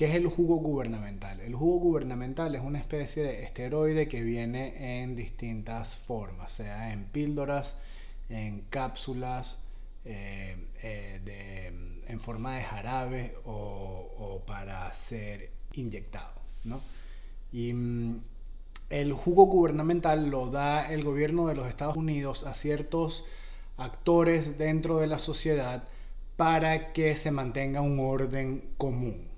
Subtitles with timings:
[0.00, 1.40] ¿Qué es el jugo gubernamental?
[1.40, 7.04] El jugo gubernamental es una especie de esteroide que viene en distintas formas, sea en
[7.04, 7.76] píldoras,
[8.30, 9.58] en cápsulas,
[10.06, 16.32] eh, eh, en forma de jarabe o, para ser inyectado.
[17.52, 18.22] Y mm,
[18.88, 23.26] el jugo gubernamental lo da el gobierno de los Estados Unidos a ciertos
[23.76, 25.84] actores dentro de la sociedad
[26.38, 29.29] para que se mantenga un orden común.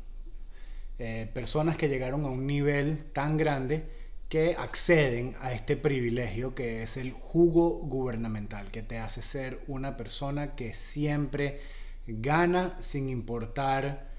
[1.05, 3.83] Eh, personas que llegaron a un nivel tan grande
[4.29, 9.97] que acceden a este privilegio que es el jugo gubernamental, que te hace ser una
[9.97, 11.59] persona que siempre
[12.07, 14.13] gana sin importar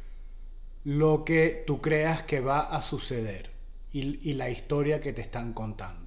[0.83, 3.51] lo que tú creas que va a suceder
[3.93, 6.02] y la historia que te están contando.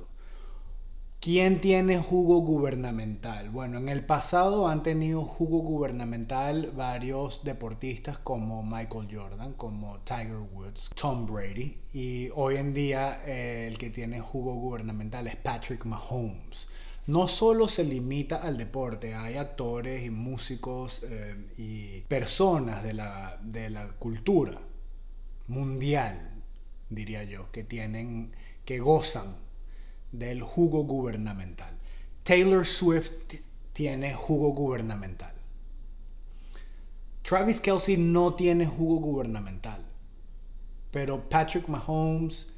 [1.21, 3.51] ¿Quién tiene jugo gubernamental?
[3.51, 10.39] Bueno, en el pasado han tenido jugo gubernamental varios deportistas como Michael Jordan, como Tiger
[10.53, 15.85] Woods, Tom Brady y hoy en día eh, el que tiene jugo gubernamental es Patrick
[15.85, 16.69] Mahomes.
[17.09, 23.39] No solo se limita al deporte, hay actores y músicos eh, y personas de la,
[23.43, 24.61] de la cultura
[25.49, 26.43] mundial,
[26.89, 28.33] diría yo, que tienen,
[28.65, 29.46] que gozan
[30.19, 31.75] del jugo gubernamental.
[32.23, 33.11] Taylor Swift
[33.73, 35.33] tiene jugo gubernamental.
[37.23, 39.81] Travis Kelsey no tiene jugo gubernamental.
[40.91, 42.49] Pero Patrick Mahomes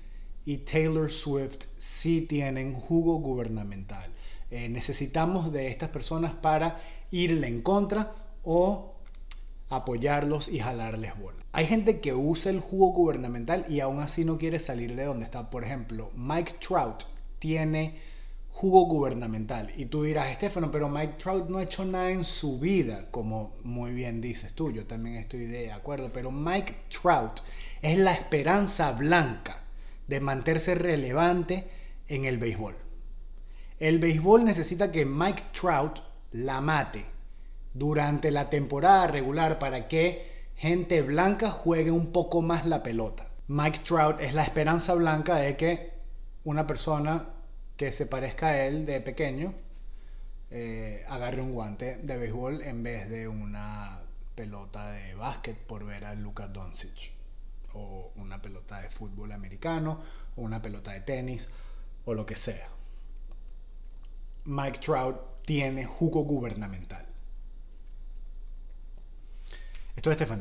[0.44, 4.10] y Taylor Swift sí tienen jugo gubernamental.
[4.50, 8.14] Eh, necesitamos de estas personas para irle en contra
[8.44, 8.94] o
[9.68, 11.38] apoyarlos y jalarles bola.
[11.52, 15.24] Hay gente que usa el jugo gubernamental y aún así no quiere salir de donde
[15.24, 15.50] está.
[15.50, 17.04] Por ejemplo, Mike Trout
[17.38, 18.00] tiene
[18.58, 19.70] jugo gubernamental.
[19.76, 23.56] Y tú dirás, Estefano, pero Mike Trout no ha hecho nada en su vida, como
[23.62, 27.40] muy bien dices tú, yo también estoy de acuerdo, pero Mike Trout
[27.82, 29.60] es la esperanza blanca
[30.08, 31.68] de mantenerse relevante
[32.08, 32.74] en el béisbol.
[33.78, 36.00] El béisbol necesita que Mike Trout
[36.32, 37.04] la mate
[37.74, 43.28] durante la temporada regular para que gente blanca juegue un poco más la pelota.
[43.46, 45.97] Mike Trout es la esperanza blanca de que
[46.44, 47.30] una persona
[47.76, 49.54] que se parezca a él de pequeño
[50.50, 54.00] eh, agarre un guante de béisbol en vez de una
[54.34, 57.12] pelota de básquet por ver a Luka Doncic
[57.74, 60.00] o una pelota de fútbol americano
[60.36, 61.50] o una pelota de tenis
[62.04, 62.68] o lo que sea.
[64.44, 67.06] Mike Trout tiene jugo gubernamental.
[69.94, 70.40] Esto es Estefan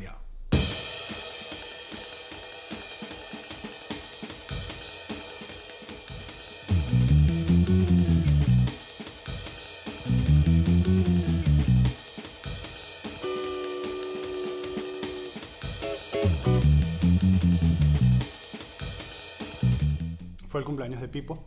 [20.58, 21.44] el cumpleaños de Pipo.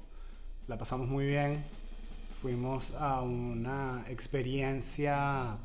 [0.68, 1.64] La pasamos muy bien.
[2.40, 5.58] Fuimos a una experiencia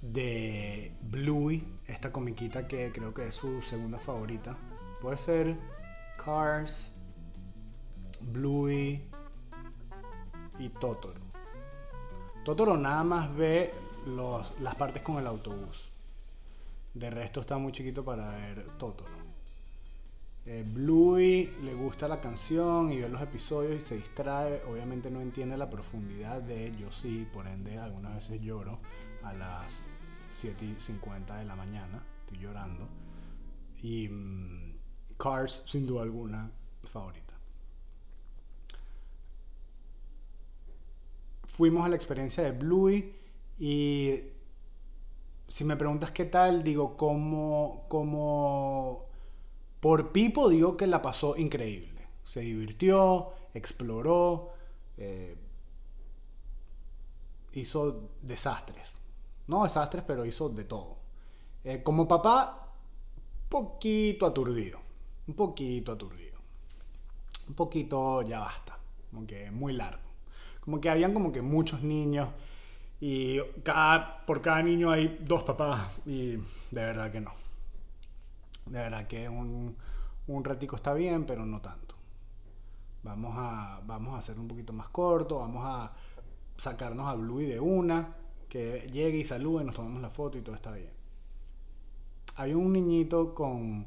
[0.00, 4.56] de Bluey, esta comiquita que creo que es su segunda favorita.
[5.00, 5.56] Puede ser
[6.22, 6.92] Cars,
[8.20, 9.02] Bluey
[10.58, 11.20] y Totoro.
[12.44, 13.72] Totoro nada más ve
[14.60, 15.90] las partes con el autobús.
[16.94, 19.21] De resto está muy chiquito para ver Totoro.
[20.44, 24.62] Eh, Bluey le gusta la canción y ve los episodios y se distrae.
[24.64, 28.80] Obviamente no entiende la profundidad de yo sí, por ende algunas veces lloro
[29.22, 29.84] a las
[30.30, 32.04] 7 y 50 de la mañana.
[32.20, 32.88] Estoy llorando.
[33.82, 34.78] Y mm,
[35.16, 36.50] Cars, sin duda alguna,
[36.84, 37.34] favorita.
[41.46, 43.14] Fuimos a la experiencia de Bluey
[43.60, 44.18] y
[45.48, 49.11] si me preguntas qué tal, digo, ¿cómo, cómo
[49.82, 52.06] por Pipo digo que la pasó increíble.
[52.22, 54.52] Se divirtió, exploró,
[54.96, 55.36] eh,
[57.54, 59.00] hizo desastres.
[59.48, 60.98] No desastres, pero hizo de todo.
[61.64, 62.68] Eh, como papá,
[63.48, 64.78] poquito aturdido.
[65.26, 66.38] Un poquito aturdido.
[67.48, 68.78] Un poquito ya basta.
[69.10, 70.08] Como que muy largo.
[70.60, 72.28] Como que habían como que muchos niños
[73.00, 76.40] y cada, por cada niño hay dos papás y de
[76.70, 77.41] verdad que no.
[78.66, 79.76] De verdad que un,
[80.26, 81.96] un ratico está bien, pero no tanto.
[83.02, 85.92] Vamos a, vamos a hacer un poquito más corto, vamos a
[86.56, 88.14] sacarnos a Bluey de una,
[88.48, 90.90] que llegue y salude, nos tomamos la foto y todo está bien.
[92.36, 93.86] Había un niñito con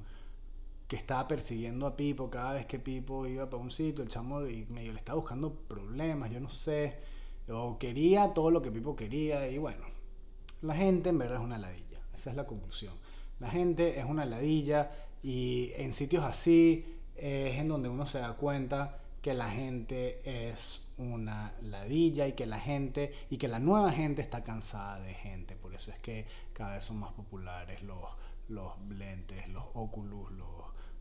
[0.87, 4.45] que estaba persiguiendo a Pipo cada vez que Pipo iba para un sitio, el chamo
[4.45, 6.99] y medio le estaba buscando problemas, yo no sé,
[7.47, 9.85] o quería todo lo que Pipo quería y bueno,
[10.61, 12.93] la gente en verdad es una ladilla, esa es la conclusión.
[13.39, 14.91] La gente es una ladilla
[15.21, 20.81] y en sitios así es en donde uno se da cuenta que la gente es
[20.97, 25.55] una ladilla y que la gente y que la nueva gente está cansada de gente.
[25.55, 28.09] Por eso es que cada vez son más populares los,
[28.47, 30.47] los lentes, los Oculus, los,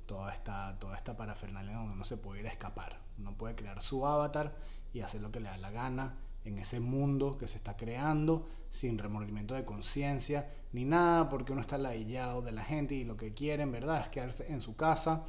[0.07, 2.99] toda, esta, toda esta parafernalia donde uno se puede ir a escapar.
[3.19, 4.57] Uno puede crear su avatar
[4.93, 8.47] y hacer lo que le da la gana en ese mundo que se está creando
[8.71, 13.17] sin remordimiento de conciencia ni nada porque uno está ladillado de la gente y lo
[13.17, 14.01] que quieren, ¿verdad?
[14.03, 15.25] Es quedarse en su casa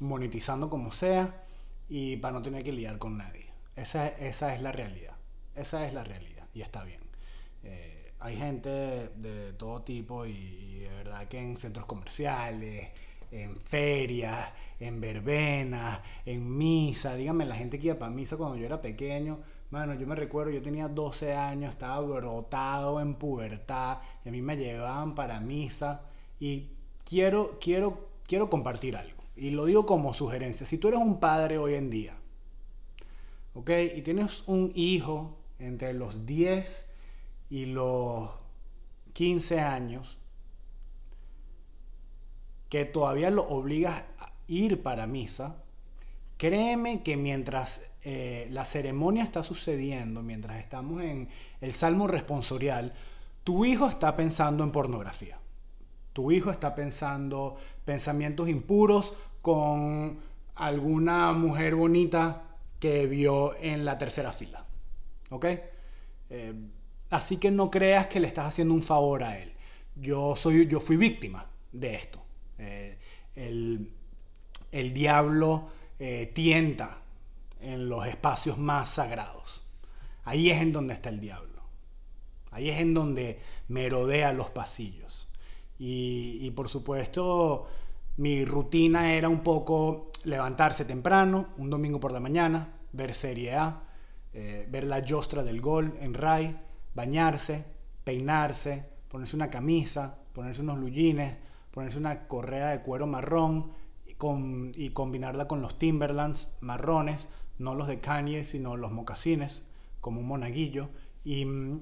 [0.00, 1.44] monetizando como sea
[1.88, 3.46] y para no tener que lidiar con nadie.
[3.76, 5.14] Esa, esa es la realidad.
[5.54, 7.00] Esa es la realidad y está bien.
[7.62, 12.88] Eh, hay gente de, todo tipo y, y, de verdad que en centros comerciales,
[13.30, 17.14] en ferias, en verbenas, en misa.
[17.14, 19.38] Díganme, la gente que iba para misa cuando yo era pequeño.
[19.70, 24.56] Mano, yo me recuerdo, yo tenía 12 años, estaba brotado en pubertad a mí me
[24.56, 26.02] llevaban para misa
[26.38, 26.70] y
[27.04, 29.24] quiero, quiero, quiero compartir algo.
[29.34, 30.66] Y lo digo como sugerencia.
[30.66, 32.14] Si tú eres un padre hoy en día,
[33.54, 33.70] ¿ok?
[33.96, 36.88] Y tienes un hijo entre los 10
[37.50, 38.30] y los
[39.12, 40.18] 15 años,
[42.68, 45.62] que todavía lo obligas a ir para misa,
[46.36, 51.28] créeme que mientras eh, la ceremonia está sucediendo, mientras estamos en
[51.60, 52.92] el salmo responsorial,
[53.44, 55.38] tu hijo está pensando en pornografía.
[56.12, 59.12] Tu hijo está pensando pensamientos impuros
[59.42, 60.18] con
[60.56, 62.42] alguna mujer bonita
[62.80, 64.64] que vio en la tercera fila.
[65.30, 65.46] ¿Ok?
[66.30, 66.54] Eh,
[67.10, 69.52] así que no creas que le estás haciendo un favor a él.
[69.94, 72.22] Yo, soy, yo fui víctima de esto.
[72.58, 72.98] Eh,
[73.34, 73.92] el,
[74.72, 77.02] el, diablo eh, tienta
[77.60, 79.66] en los espacios más sagrados.
[80.24, 81.62] Ahí es en donde está el diablo.
[82.50, 83.38] Ahí es en donde
[83.68, 85.28] merodea los pasillos.
[85.78, 87.66] Y, por supuesto,
[88.16, 93.82] mi rutina era un poco levantarse temprano, un domingo por la mañana, ver Serie A,
[94.32, 96.56] eh, ver la yostra del gol en RAI,
[96.94, 97.64] bañarse,
[98.04, 101.36] peinarse, ponerse una camisa, ponerse unos lujines,
[101.70, 103.72] ponerse una correa de cuero marrón
[104.08, 109.64] y, combinarla con los Timberlands marrones, no los de Kanye, sino los mocasines,
[110.00, 110.88] como un monaguillo,
[111.24, 111.80] y mm,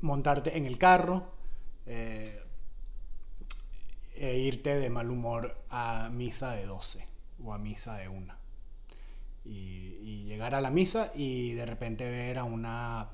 [0.00, 1.32] montarte en el carro.
[1.86, 2.42] Eh,
[4.18, 7.06] e irte de mal humor a misa de 12
[7.44, 8.34] o a misa de 1.
[9.44, 13.08] Y, llegar a la misa y de repente ver a una,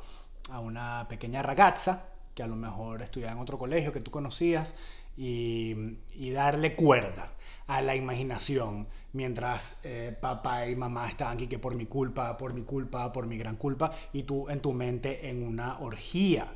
[0.50, 4.74] a una pequeña ragazza que a lo mejor estudiaba en otro colegio que tú conocías
[5.16, 7.32] y, darle cuerda
[7.66, 12.52] a la imaginación mientras eh, papá y mamá estaban aquí que por mi culpa, por
[12.52, 16.52] mi culpa, por mi gran culpa y tú en tu mente en una orgía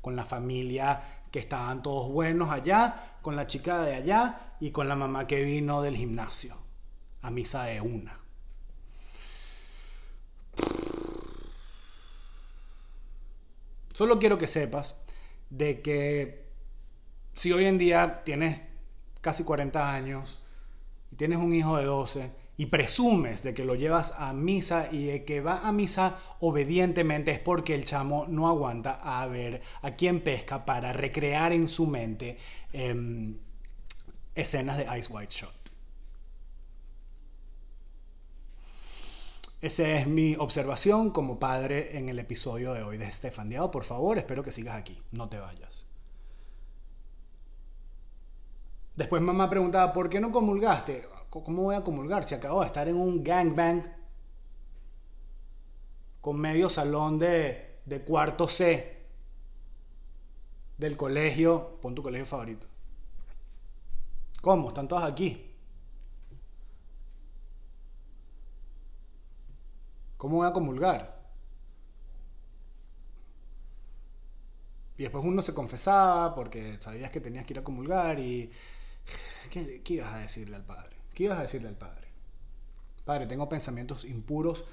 [0.00, 4.88] con la familia que estaban todos buenos allá, con la chica de allá y con
[4.88, 6.56] la mamá que vino del gimnasio
[7.22, 8.18] a misa de una.
[13.94, 14.96] Solo quiero que sepas
[15.50, 16.41] de que
[17.34, 18.60] si hoy en día tienes
[19.20, 20.44] casi 40 años
[21.10, 25.06] y tienes un hijo de 12, y presumes de que lo llevas a misa y
[25.06, 29.92] de que va a misa obedientemente es porque el chamo no aguanta a ver a
[29.92, 32.36] quién pesca para recrear en su mente
[32.72, 33.36] em,
[34.34, 35.62] escenas de Ice White Shot.
[39.62, 43.70] Esa es mi observación como padre en el episodio de hoy de Estefan Diao.
[43.70, 45.86] Por favor, espero que sigas aquí, no te vayas.
[48.96, 51.08] Después mamá preguntaba, ¿por qué no comulgaste?
[51.30, 53.90] ¿Cómo voy a comulgar si acabo de estar en un gangbang
[56.20, 59.06] con medio salón de, de cuarto C
[60.76, 61.78] del colegio?
[61.80, 62.66] Pon tu colegio favorito.
[64.42, 64.68] ¿Cómo?
[64.68, 65.54] Están todas aquí.
[70.18, 71.22] ¿Cómo voy a comulgar?
[74.98, 78.50] Y después uno se confesaba porque sabías que tenías que ir a comulgar y...
[79.52, 80.96] ¿Qué, ibas a decirle al padre?
[81.12, 82.08] ¿Qué ibas a decirle al padre?
[83.04, 84.64] Padre, tengo pensamientos impuros,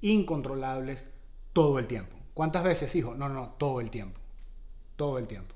[0.00, 1.10] incontrolables,
[1.52, 2.16] todo el tiempo.
[2.32, 3.14] ¿Cuántas veces, hijo?
[3.14, 4.18] No, no, todo el tiempo.
[4.96, 5.54] Todo el tiempo.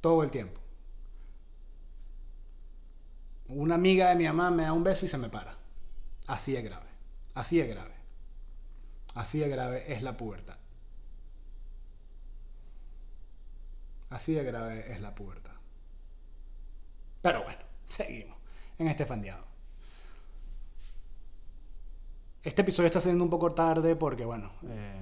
[0.00, 0.60] Todo el tiempo.
[3.46, 5.56] Una amiga de mi mamá me da un beso y se me para.
[6.26, 6.88] Así es grave.
[7.34, 7.94] Así es grave.
[9.14, 10.56] Así de grave es la pubertad.
[14.10, 15.57] Así de grave es la pubertad.
[17.22, 18.36] Pero bueno, seguimos
[18.78, 19.44] en este fandeado.
[22.42, 25.00] Este episodio está saliendo un poco tarde porque, bueno, eh,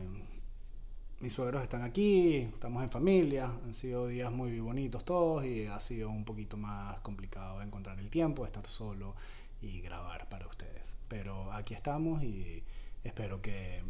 [1.21, 5.79] mis suegros están aquí, estamos en familia, han sido días muy bonitos todos y ha
[5.79, 9.15] sido un poquito más complicado encontrar el tiempo, estar solo
[9.61, 10.97] y grabar para ustedes.
[11.09, 12.65] Pero aquí estamos y
[13.05, 13.83] espero que,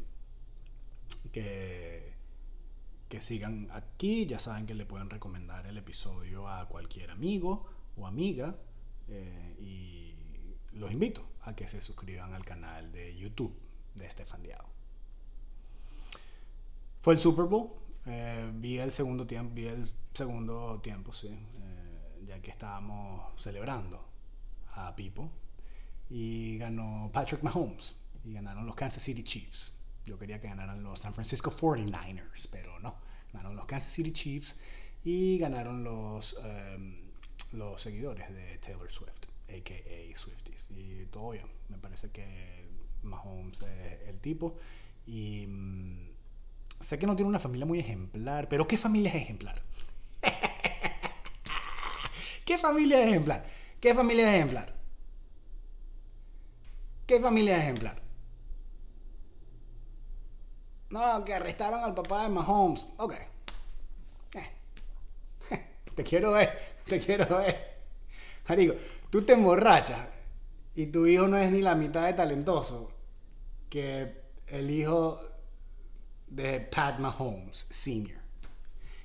[1.32, 2.12] que,
[3.08, 4.26] que sigan aquí.
[4.26, 8.56] Ya saben que le pueden recomendar el episodio a cualquier amigo o amiga
[9.08, 10.14] eh, y
[10.76, 13.54] los invito a que se suscriban al canal de YouTube
[13.94, 14.66] de Estefan Diao.
[17.00, 17.70] Fue el Super Bowl.
[18.06, 24.04] Eh, vi el segundo tiempo, vi el segundo tiempo, sí, eh, ya que estábamos celebrando
[24.74, 25.30] a Pipo
[26.08, 29.74] y ganó Patrick Mahomes y ganaron los Kansas City Chiefs.
[30.04, 32.94] Yo quería que ganaran los San Francisco 49ers, pero no,
[33.32, 34.56] ganaron los Kansas City Chiefs
[35.02, 36.36] y ganaron los,
[37.52, 40.16] los seguidores de Taylor Swift, a.k.a.
[40.16, 40.68] Swifties.
[40.70, 42.66] Y todo bien, me parece que
[43.02, 44.56] Mahomes es el tipo
[45.06, 45.46] y...
[45.46, 46.16] Mm,
[46.80, 49.62] Sé que no tiene una familia muy ejemplar, pero ¿qué familia es ejemplar?
[52.44, 53.44] ¿Qué familia es ejemplar?
[53.80, 54.74] ¿Qué familia es ejemplar?
[57.06, 58.02] ¿Qué familia es ejemplar?
[60.90, 62.86] No, que arrestaron al papá de Mahomes.
[62.96, 63.14] Ok.
[65.96, 67.78] Te quiero ver, te quiero ver.
[68.48, 68.74] Marico,
[69.10, 70.08] tú te emborrachas
[70.76, 72.92] y tu hijo no es ni la mitad de talentoso
[73.68, 75.20] que el hijo
[76.28, 78.20] de Pat Mahomes Sr.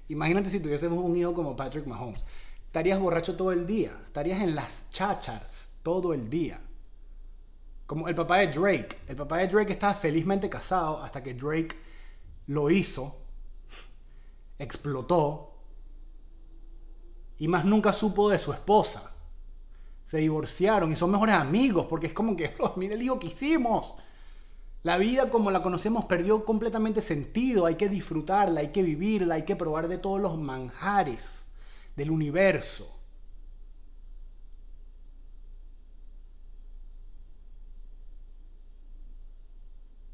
[0.09, 2.25] Imagínate si tuviésemos un hijo como Patrick Mahomes.
[2.65, 3.97] Estarías borracho todo el día.
[4.05, 6.59] Estarías en las chachas todo el día.
[7.85, 8.97] Como el papá de Drake.
[9.07, 11.75] El papá de Drake estaba felizmente casado hasta que Drake
[12.47, 13.17] lo hizo.
[14.59, 15.50] Explotó.
[17.41, 19.01] Y más nunca supo de su esposa.
[20.05, 23.27] Se divorciaron y son mejores amigos porque es como que, oh, mira el hijo que
[23.27, 23.95] hicimos.
[24.83, 29.43] La vida como la conocemos perdió completamente sentido, hay que disfrutarla, hay que vivirla, hay
[29.43, 31.49] que probar de todos los manjares
[31.95, 32.95] del universo.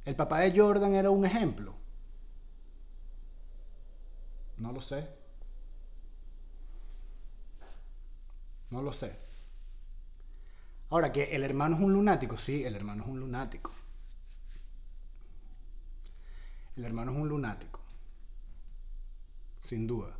[0.06, 1.74] ¿El papá de Jordan era un ejemplo?
[4.56, 5.27] No lo sé.
[8.70, 9.18] No lo sé.
[10.90, 13.72] Ahora, que el hermano es un lunático, sí, el hermano es un lunático.
[16.76, 17.80] El hermano es un lunático.
[19.62, 20.16] Sin duda.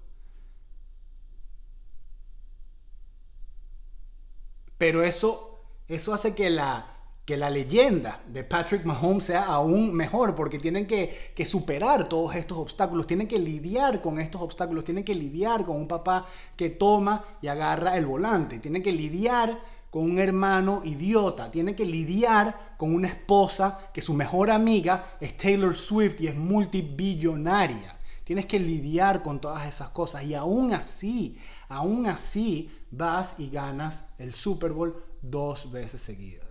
[4.78, 6.97] Pero eso, eso hace que la,
[7.28, 12.58] que la leyenda de Patrick Mahomes sea aún mejor, porque tienen que, superar todos estos
[12.58, 17.26] obstáculos, tienen que lidiar con estos obstáculos, tienen que lidiar con un papá que toma
[17.42, 22.96] y agarra el volante, tienen que lidiar con un hermano idiota, tiene que lidiar con
[22.96, 27.98] una esposa que su mejor amiga es Taylor Swift y es multibillonaria.
[28.24, 34.06] Tienes que lidiar con todas esas cosas y aún así, aún así vas y ganas
[34.18, 36.47] el Super Bowl dos veces seguidas.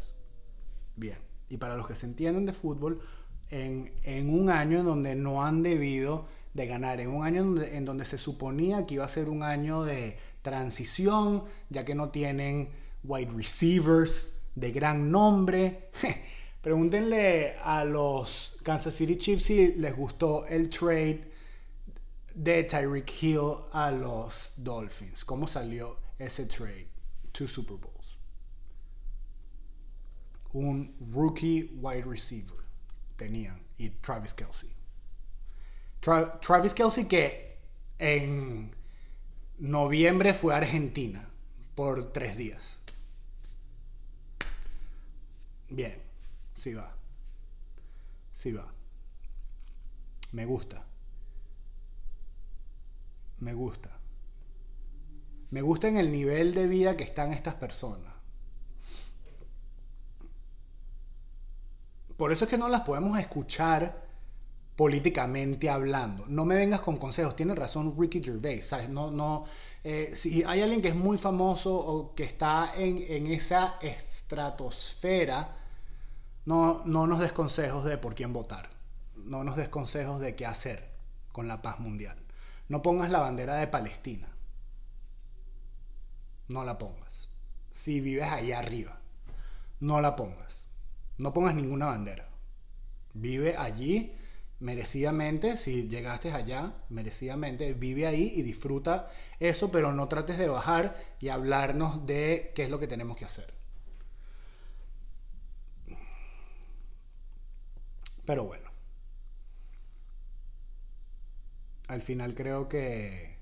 [0.97, 3.01] Bien, y para los que se entienden de fútbol,
[3.51, 3.91] en,
[4.29, 7.85] un año en donde no han debido de ganar, en un año en donde, en
[7.85, 12.71] donde se suponía que iba a ser un año de transición, ya que no tienen
[13.05, 15.91] wide receivers de gran nombre.
[16.63, 21.31] Pregúntenle a los Kansas City Chiefs si les gustó el trade
[22.35, 25.25] de Tyreek Hill a los Dolphins.
[25.25, 26.89] ¿Cómo salió ese trade?
[27.33, 27.96] Two Super Bowls.
[30.57, 32.65] Un rookie wide receiver
[33.19, 34.71] tenían y Travis Kelsey.
[36.01, 37.59] Travis Kelsey que
[37.99, 38.71] en
[39.59, 41.29] noviembre fue a Argentina
[41.75, 42.81] por tres días.
[45.69, 46.01] Bien,
[46.55, 46.91] sí va.
[48.33, 48.73] Sí va.
[50.33, 50.83] Me gusta.
[53.41, 53.91] Me gusta.
[55.51, 58.16] Me gusta en el nivel de vida que están estas personas.
[62.17, 64.07] Por eso es que no las podemos escuchar
[64.77, 66.25] políticamente hablando.
[66.29, 67.35] No me vengas con consejos.
[67.35, 68.71] Tiene razón Ricky Gervais.
[68.91, 69.45] No, no,
[69.83, 75.57] eh, si hay alguien que es muy famoso o que está en, en esa estratosfera,
[76.45, 78.71] no, no nos des consejos de por quién votar.
[79.17, 80.91] No nos des consejos de qué hacer
[81.33, 82.19] con la paz mundial.
[82.69, 84.29] No pongas la bandera de Palestina.
[86.49, 87.31] No la pongas.
[87.73, 89.01] Si vives ahí arriba,
[89.81, 90.66] no la pongas.
[91.19, 92.29] No pongas ninguna bandera.
[93.15, 94.13] Vive allí
[94.61, 99.09] merecidamente, si llegaste allá, merecidamente, vive ahí y disfruta
[99.41, 103.25] eso, pero no trates de bajar y hablarnos de qué es lo que tenemos que
[103.27, 103.55] hacer.
[108.25, 108.67] Pero bueno.
[111.89, 113.37] al final creo que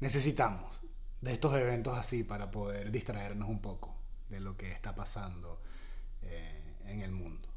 [0.00, 0.82] necesitamos
[1.20, 3.95] de estos eventos así para poder distraernos un poco
[4.28, 5.60] de lo que está pasando
[6.22, 7.48] eh, en el mundo.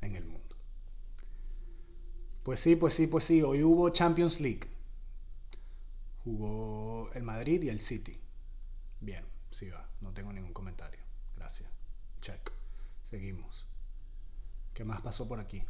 [0.00, 0.56] En el mundo.
[2.42, 3.42] Pues sí, pues sí, pues sí.
[3.42, 4.68] Hoy hubo Champions League.
[6.24, 8.20] Jugó el Madrid y el City.
[9.00, 9.88] Bien, sí va.
[10.00, 11.00] No tengo ningún comentario.
[11.36, 11.70] Gracias.
[12.20, 12.52] Check.
[13.04, 13.66] Seguimos.
[14.74, 15.62] ¿Qué más pasó por aquí?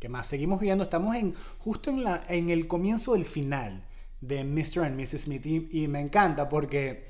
[0.00, 0.26] ¿Qué más?
[0.26, 0.84] Seguimos viendo.
[0.84, 3.84] Estamos en justo en, la, en el comienzo del final
[4.20, 4.84] de Mr.
[4.84, 5.22] and Mrs.
[5.22, 5.46] Smith.
[5.46, 7.08] Y, me encanta porque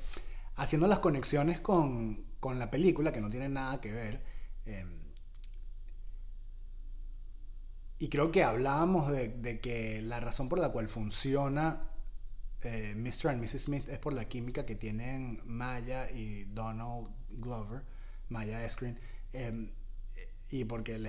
[0.55, 4.23] haciendo las conexiones con, con, la película, que no tiene nada que ver.
[4.65, 4.85] Eh,
[7.99, 11.89] y creo que hablábamos de, que la razón por la cual funciona
[12.61, 13.29] eh, Mr.
[13.29, 13.63] and Mrs.
[13.63, 17.83] Smith es por la química que tienen Maya y Donald Glover,
[18.29, 18.99] Maya Eskrin,
[19.33, 19.71] em,
[20.49, 20.99] y porque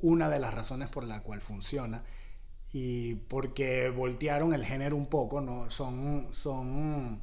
[0.00, 2.02] una de las razones por la cual funciona
[2.76, 5.70] y porque voltearon el género un poco, ¿no?
[5.70, 7.22] Son, son,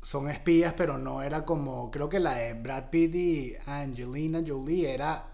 [0.00, 4.94] son espías, pero no era como, creo que la de Brad Pitt y Angelina Jolie
[4.94, 5.32] era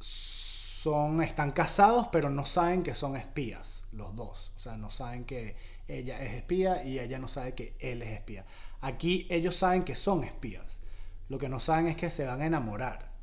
[0.00, 4.52] son, están casados, pero no saben que son espías, los dos.
[4.58, 5.56] O sea, no saben que
[5.88, 8.44] ella es espía y ella no sabe que él es espía.
[8.82, 10.82] Aquí ellos saben que son espías.
[11.30, 13.15] Lo que no saben es que se van a enamorar.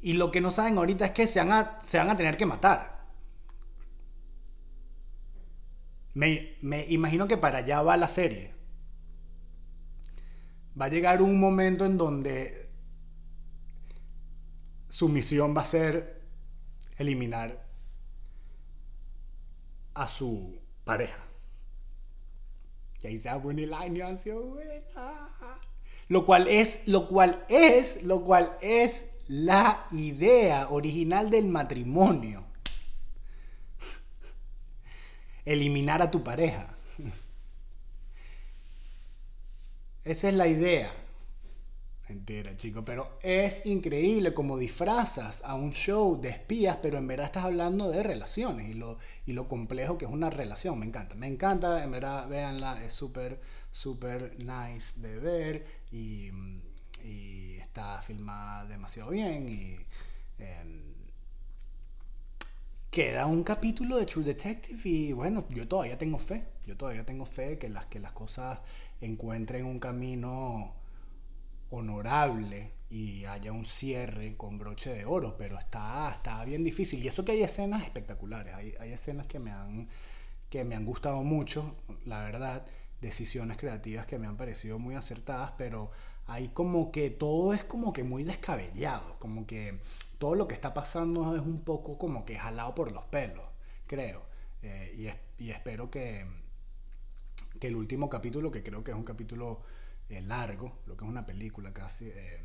[0.00, 2.36] Y lo que no saben ahorita es que se van a, se van a tener
[2.36, 3.04] que matar.
[6.14, 8.54] Me, me imagino que para allá va la serie.
[10.80, 12.70] Va a llegar un momento en donde
[14.88, 16.22] su misión va a ser
[16.98, 17.64] eliminar
[19.94, 21.24] a su pareja.
[23.04, 24.16] Y ahí se el año
[26.08, 32.44] Lo cual es, lo cual es, lo cual es la idea original del matrimonio.
[35.44, 36.74] Eliminar a tu pareja.
[40.04, 40.92] Esa es la idea.
[42.06, 47.26] Entera, chico, pero es increíble como disfrazas a un show de espías, pero en verdad
[47.26, 50.78] estás hablando de relaciones y lo, y lo complejo que es una relación.
[50.78, 56.30] Me encanta, me encanta, en verdad, véanla, es súper, súper nice de ver y,
[57.74, 59.76] está filmada demasiado bien y
[60.38, 60.94] em,
[62.88, 67.26] queda un capítulo de True Detective y bueno, yo todavía tengo fe, yo todavía tengo
[67.26, 68.60] fe que las, que las cosas
[69.00, 70.72] encuentren un camino
[71.70, 77.02] honorable y haya un cierre con broche de oro, pero está, está bien difícil.
[77.02, 79.88] Y eso que hay escenas espectaculares, hay, hay escenas que me, han,
[80.48, 82.64] que me han gustado mucho, la verdad,
[83.04, 85.90] decisiones creativas que me han parecido muy acertadas, pero
[86.26, 89.78] hay como que todo es como que muy descabellado, como que
[90.18, 93.44] todo lo que está pasando es un poco como que jalado por los pelos,
[93.86, 94.22] creo.
[94.62, 96.24] Eh, y, y, espero que,
[97.60, 99.60] que el último capítulo, que creo que es un capítulo
[100.08, 102.40] eh, largo, lo que es una película casi, eh,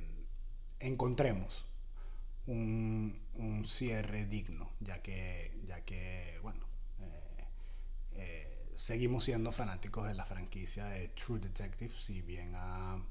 [0.79, 1.65] encontremos
[2.47, 3.19] un,
[3.65, 6.65] cierre digno, ya que, ya que bueno,
[8.15, 8.48] eh,
[8.79, 13.03] seguimos siendo fanáticos de la franquicia de True Detective, si bien ha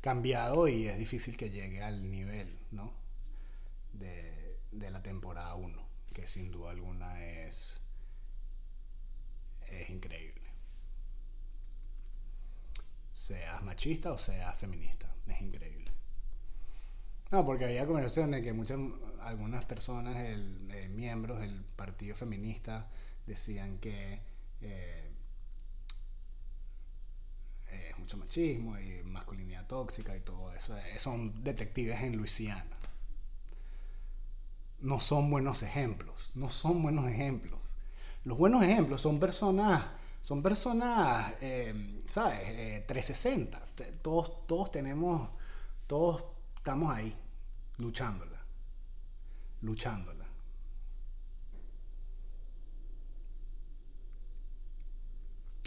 [0.00, 2.92] cambiado y es difícil que llegue al nivel ¿no?
[3.92, 7.80] de, de la temporada 1, que sin duda alguna es,
[9.68, 10.38] es increíble
[13.28, 15.06] seas machista o seas feminista.
[15.26, 15.90] Es increíble.
[17.30, 18.78] No, porque había conversaciones que muchas,
[19.20, 22.88] algunas personas, eh, miembros del partido feminista,
[23.26, 24.20] decían que
[24.60, 25.10] eh,
[27.70, 30.76] es mucho machismo y masculinidad tóxica y todo eso.
[30.76, 32.76] Eh, son detectives en Luisiana.
[34.80, 37.58] No son buenos ejemplos, no son buenos ejemplos.
[38.24, 39.84] Los buenos ejemplos son personas
[40.22, 42.86] son personas, eh, ¿sabes?
[42.86, 43.62] 360.
[43.78, 45.28] Eh, todos, todos tenemos,
[45.86, 46.24] todos
[46.56, 47.16] estamos ahí,
[47.78, 48.38] luchándola,
[49.62, 50.17] luchándola.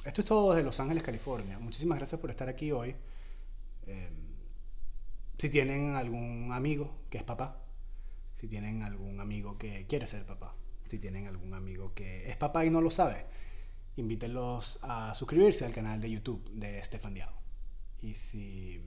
[0.03, 1.59] Esto es todo desde Los Ángeles, California.
[1.59, 2.95] Muchísimas gracias por estar aquí hoy.
[3.85, 4.09] Eh,
[5.37, 7.61] si tienen algún amigo que es papá,
[8.33, 10.55] si tienen algún amigo que quiere ser papá,
[10.87, 13.27] si tienen algún amigo que es papá y no lo sabe,
[13.95, 17.39] invítenlos a suscribirse al canal de YouTube de Estefan Diago.
[18.01, 18.81] Y si,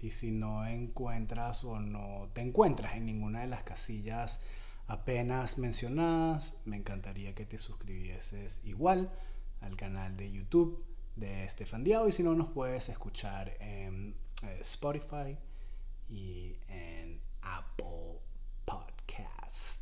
[0.00, 4.40] y si no encuentras o no te encuentras en ninguna de las casillas
[4.86, 9.12] apenas mencionadas, me encantaría que te suscribieses igual
[9.62, 10.84] al canal de YouTube
[11.16, 15.36] de Estefan Diago y si no nos puedes escuchar en eh, Spotify
[16.08, 18.20] y en Apple
[18.64, 19.81] Podcasts.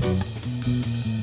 [0.00, 1.19] Música